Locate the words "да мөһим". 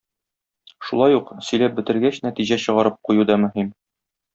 3.33-3.75